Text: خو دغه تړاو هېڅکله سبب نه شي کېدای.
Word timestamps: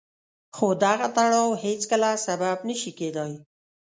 خو 0.55 0.67
دغه 0.85 1.07
تړاو 1.15 1.59
هېڅکله 1.65 2.09
سبب 2.27 2.57
نه 2.69 2.75
شي 2.81 2.91
کېدای. 2.99 3.33